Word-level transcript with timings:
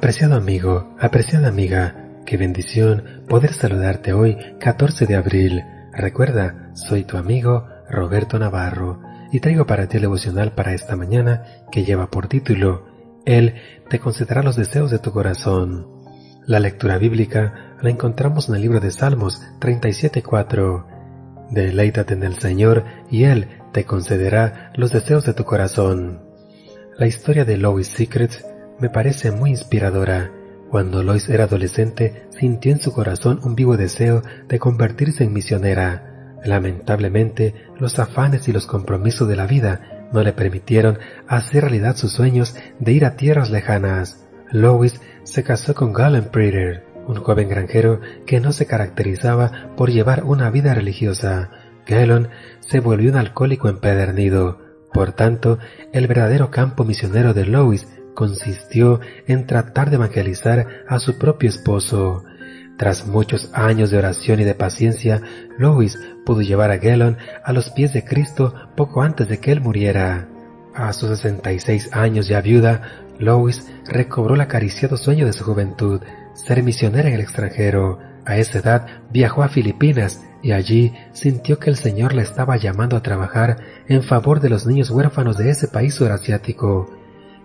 Apreciado 0.00 0.36
amigo, 0.36 0.96
apreciada 0.98 1.48
amiga, 1.48 2.22
qué 2.24 2.38
bendición 2.38 3.22
poder 3.28 3.52
saludarte 3.52 4.14
hoy, 4.14 4.38
14 4.58 5.04
de 5.04 5.14
abril. 5.14 5.62
Recuerda, 5.92 6.70
soy 6.72 7.04
tu 7.04 7.18
amigo 7.18 7.66
Roberto 7.86 8.38
Navarro 8.38 9.02
y 9.30 9.40
traigo 9.40 9.66
para 9.66 9.88
ti 9.88 9.98
el 9.98 10.04
devocional 10.04 10.54
para 10.54 10.72
esta 10.72 10.96
mañana 10.96 11.42
que 11.70 11.84
lleva 11.84 12.10
por 12.10 12.28
título 12.28 12.86
Él 13.26 13.56
te 13.90 13.98
concederá 13.98 14.42
los 14.42 14.56
deseos 14.56 14.90
de 14.90 15.00
tu 15.00 15.12
corazón. 15.12 15.86
La 16.46 16.60
lectura 16.60 16.96
bíblica 16.96 17.76
la 17.82 17.90
encontramos 17.90 18.48
en 18.48 18.54
el 18.54 18.62
libro 18.62 18.80
de 18.80 18.92
Salmos 18.92 19.42
37.4. 19.60 21.50
Deleítate 21.50 22.14
en 22.14 22.22
el 22.22 22.38
Señor 22.38 22.86
y 23.10 23.24
Él 23.24 23.48
te 23.74 23.84
concederá 23.84 24.72
los 24.76 24.92
deseos 24.92 25.26
de 25.26 25.34
tu 25.34 25.44
corazón. 25.44 26.22
La 26.96 27.06
historia 27.06 27.44
de 27.44 27.58
Lois 27.58 27.88
Secrets 27.88 28.46
me 28.80 28.90
parece 28.90 29.30
muy 29.30 29.50
inspiradora. 29.50 30.32
Cuando 30.70 31.02
Lois 31.02 31.28
era 31.28 31.44
adolescente, 31.44 32.26
sintió 32.30 32.72
en 32.72 32.80
su 32.80 32.92
corazón 32.92 33.40
un 33.42 33.54
vivo 33.54 33.76
deseo 33.76 34.22
de 34.48 34.58
convertirse 34.58 35.24
en 35.24 35.32
misionera. 35.32 36.36
Lamentablemente, 36.44 37.54
los 37.78 37.98
afanes 37.98 38.48
y 38.48 38.52
los 38.52 38.66
compromisos 38.66 39.28
de 39.28 39.36
la 39.36 39.46
vida 39.46 40.08
no 40.12 40.22
le 40.22 40.32
permitieron 40.32 40.98
hacer 41.28 41.62
realidad 41.62 41.96
sus 41.96 42.12
sueños 42.12 42.54
de 42.78 42.92
ir 42.92 43.04
a 43.04 43.16
tierras 43.16 43.50
lejanas. 43.50 44.26
Lois 44.50 45.00
se 45.24 45.42
casó 45.42 45.74
con 45.74 45.92
Galen 45.92 46.24
Prater, 46.24 46.84
un 47.06 47.16
joven 47.16 47.48
granjero 47.48 48.00
que 48.26 48.40
no 48.40 48.52
se 48.52 48.66
caracterizaba 48.66 49.72
por 49.76 49.90
llevar 49.90 50.24
una 50.24 50.50
vida 50.50 50.74
religiosa. 50.74 51.50
Galen 51.86 52.28
se 52.60 52.80
volvió 52.80 53.10
un 53.10 53.16
alcohólico 53.16 53.68
empedernido. 53.68 54.58
Por 54.92 55.12
tanto, 55.12 55.58
el 55.92 56.06
verdadero 56.06 56.50
campo 56.50 56.84
misionero 56.84 57.34
de 57.34 57.46
Lois 57.46 57.86
consistió 58.20 59.00
en 59.26 59.46
tratar 59.46 59.88
de 59.88 59.96
evangelizar 59.96 60.66
a 60.86 60.98
su 60.98 61.16
propio 61.16 61.48
esposo. 61.48 62.22
Tras 62.76 63.06
muchos 63.06 63.50
años 63.54 63.90
de 63.90 63.96
oración 63.96 64.40
y 64.40 64.44
de 64.44 64.54
paciencia, 64.54 65.22
Lois 65.56 65.98
pudo 66.26 66.42
llevar 66.42 66.70
a 66.70 66.76
Gellon 66.76 67.16
a 67.42 67.54
los 67.54 67.70
pies 67.70 67.94
de 67.94 68.04
Cristo 68.04 68.52
poco 68.76 69.00
antes 69.00 69.26
de 69.26 69.38
que 69.38 69.52
él 69.52 69.62
muriera. 69.62 70.28
A 70.74 70.92
sus 70.92 71.08
66 71.18 71.94
años 71.94 72.28
ya 72.28 72.42
viuda, 72.42 73.06
Lois 73.18 73.66
recobró 73.86 74.34
el 74.34 74.42
acariciado 74.42 74.98
sueño 74.98 75.24
de 75.24 75.32
su 75.32 75.42
juventud, 75.42 76.02
ser 76.34 76.62
misionera 76.62 77.08
en 77.08 77.14
el 77.14 77.22
extranjero. 77.22 78.00
A 78.26 78.36
esa 78.36 78.58
edad 78.58 78.86
viajó 79.10 79.42
a 79.42 79.48
Filipinas 79.48 80.20
y 80.42 80.52
allí 80.52 80.92
sintió 81.14 81.58
que 81.58 81.70
el 81.70 81.76
Señor 81.76 82.12
le 82.12 82.20
estaba 82.20 82.58
llamando 82.58 82.98
a 82.98 83.02
trabajar 83.02 83.56
en 83.88 84.02
favor 84.02 84.40
de 84.40 84.50
los 84.50 84.66
niños 84.66 84.90
huérfanos 84.90 85.38
de 85.38 85.48
ese 85.48 85.68
país 85.68 85.94
surasiático. 85.94 86.99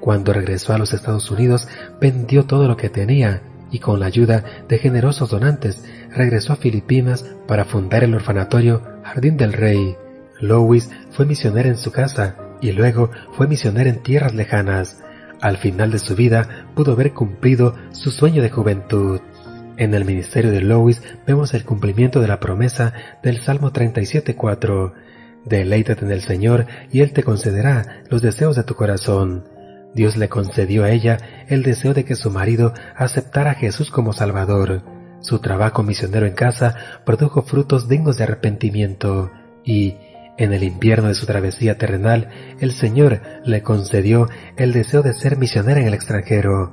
Cuando 0.00 0.32
regresó 0.32 0.72
a 0.72 0.78
los 0.78 0.92
Estados 0.92 1.30
Unidos, 1.30 1.68
vendió 2.00 2.44
todo 2.44 2.68
lo 2.68 2.76
que 2.76 2.88
tenía 2.88 3.42
y 3.70 3.80
con 3.80 4.00
la 4.00 4.06
ayuda 4.06 4.44
de 4.68 4.78
generosos 4.78 5.30
donantes 5.30 5.84
regresó 6.14 6.52
a 6.52 6.56
Filipinas 6.56 7.24
para 7.46 7.64
fundar 7.64 8.04
el 8.04 8.14
orfanatorio 8.14 8.82
Jardín 9.02 9.36
del 9.36 9.52
Rey. 9.52 9.96
Lois 10.40 10.90
fue 11.10 11.26
misionera 11.26 11.68
en 11.68 11.76
su 11.76 11.90
casa 11.90 12.36
y 12.60 12.72
luego 12.72 13.10
fue 13.32 13.46
misionera 13.46 13.90
en 13.90 14.02
tierras 14.02 14.34
lejanas. 14.34 15.02
Al 15.40 15.56
final 15.56 15.90
de 15.90 15.98
su 15.98 16.14
vida 16.16 16.66
pudo 16.74 16.92
haber 16.92 17.12
cumplido 17.12 17.74
su 17.92 18.10
sueño 18.10 18.42
de 18.42 18.50
juventud. 18.50 19.20
En 19.76 19.94
el 19.94 20.04
ministerio 20.04 20.50
de 20.50 20.60
Lois 20.60 21.02
vemos 21.26 21.54
el 21.54 21.64
cumplimiento 21.64 22.20
de 22.20 22.28
la 22.28 22.40
promesa 22.40 22.92
del 23.22 23.38
Salmo 23.38 23.72
37.4. 23.72 24.92
Deleítate 25.44 26.04
en 26.04 26.10
el 26.10 26.20
Señor 26.20 26.66
y 26.90 27.00
Él 27.00 27.12
te 27.12 27.22
concederá 27.22 28.02
los 28.10 28.22
deseos 28.22 28.56
de 28.56 28.64
tu 28.64 28.74
corazón. 28.74 29.57
Dios 29.94 30.16
le 30.16 30.28
concedió 30.28 30.84
a 30.84 30.90
ella 30.90 31.18
el 31.48 31.62
deseo 31.62 31.94
de 31.94 32.04
que 32.04 32.14
su 32.14 32.30
marido 32.30 32.72
aceptara 32.96 33.52
a 33.52 33.54
Jesús 33.54 33.90
como 33.90 34.12
Salvador. 34.12 34.82
Su 35.20 35.40
trabajo 35.40 35.82
misionero 35.82 36.26
en 36.26 36.34
casa 36.34 36.76
produjo 37.04 37.42
frutos 37.42 37.88
dignos 37.88 38.18
de 38.18 38.24
arrepentimiento 38.24 39.30
y, 39.64 39.96
en 40.36 40.52
el 40.52 40.62
invierno 40.62 41.08
de 41.08 41.14
su 41.14 41.26
travesía 41.26 41.78
terrenal, 41.78 42.28
el 42.60 42.72
Señor 42.72 43.20
le 43.44 43.62
concedió 43.62 44.28
el 44.56 44.72
deseo 44.72 45.02
de 45.02 45.14
ser 45.14 45.36
misionera 45.36 45.80
en 45.80 45.88
el 45.88 45.94
extranjero. 45.94 46.72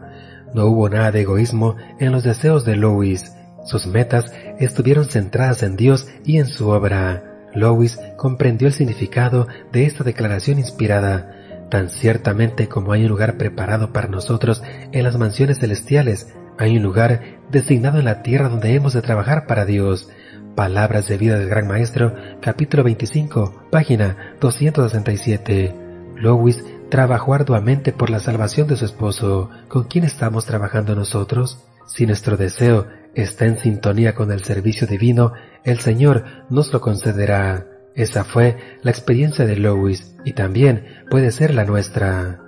No 0.54 0.68
hubo 0.68 0.90
nada 0.90 1.12
de 1.12 1.22
egoísmo 1.22 1.76
en 2.00 2.12
los 2.12 2.24
deseos 2.24 2.64
de 2.66 2.76
Lois. 2.76 3.34
Sus 3.66 3.88
metas 3.88 4.32
estuvieron 4.60 5.06
centradas 5.06 5.64
en 5.64 5.76
Dios 5.76 6.08
y 6.24 6.38
en 6.38 6.46
su 6.46 6.70
obra. 6.70 7.24
Lois 7.56 7.98
comprendió 8.18 8.68
el 8.68 8.74
significado 8.74 9.48
de 9.72 9.86
esta 9.86 10.04
declaración 10.04 10.60
inspirada 10.60 11.45
Tan 11.70 11.90
ciertamente 11.90 12.68
como 12.68 12.92
hay 12.92 13.04
un 13.04 13.10
lugar 13.10 13.38
preparado 13.38 13.92
para 13.92 14.08
nosotros 14.08 14.62
en 14.92 15.04
las 15.04 15.18
mansiones 15.18 15.60
celestiales, 15.60 16.34
hay 16.58 16.78
un 16.78 16.84
lugar 16.84 17.22
designado 17.52 18.00
en 18.00 18.06
la 18.06 18.22
tierra 18.22 18.50
donde 18.50 18.74
hemos 18.74 18.94
de 18.94 19.02
trabajar 19.02 19.46
para 19.46 19.66
Dios. 19.66 20.10
Palabras 20.56 21.08
de 21.08 21.18
vida 21.18 21.38
del 21.38 21.50
Gran 21.50 21.68
Maestro, 21.68 22.16
capítulo 22.42 22.84
25, 22.84 23.68
página 23.72 24.36
267. 24.40 25.76
Lois 26.16 26.64
trabajó 26.90 27.34
arduamente 27.34 27.92
por 27.92 28.10
la 28.10 28.20
salvación 28.20 28.68
de 28.68 28.78
su 28.78 28.86
esposo. 28.86 29.50
¿Con 29.68 29.84
quién 29.86 30.06
estamos 30.06 30.46
trabajando 30.46 30.96
nosotros? 30.96 31.66
Si 31.88 32.06
nuestro 32.06 32.38
deseo 32.38 32.88
está 33.16 33.46
en 33.46 33.58
sintonía 33.58 34.16
con 34.16 34.32
el 34.32 34.44
servicio 34.44 34.88
divino, 34.88 35.34
el 35.66 35.80
Señor 35.80 36.24
nos 36.50 36.72
lo 36.72 36.80
concederá. 36.80 37.68
Esa 37.96 38.26
fue 38.26 38.58
la 38.82 38.92
experiencia 38.92 39.46
de 39.46 39.56
Lois 39.56 40.16
y 40.26 40.34
también 40.34 40.86
puede 41.10 41.32
ser 41.32 41.54
la 41.54 41.64
nuestra. 41.64 42.42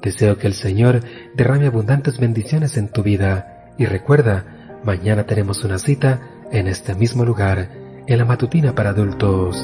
Deseo 0.00 0.38
que 0.38 0.46
el 0.46 0.54
Señor 0.54 1.00
derrame 1.34 1.66
abundantes 1.66 2.18
bendiciones 2.18 2.76
en 2.76 2.88
tu 2.88 3.02
vida 3.02 3.72
y 3.76 3.86
recuerda, 3.86 4.78
mañana 4.84 5.24
tenemos 5.24 5.64
una 5.64 5.78
cita 5.78 6.20
en 6.52 6.68
este 6.68 6.94
mismo 6.94 7.24
lugar, 7.24 7.70
en 8.06 8.18
la 8.18 8.24
matutina 8.24 8.74
para 8.74 8.90
adultos. 8.90 9.56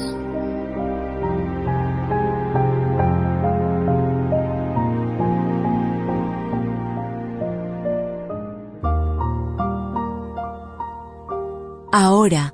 Ahora 11.93 12.53